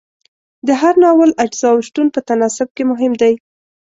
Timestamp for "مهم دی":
2.91-3.33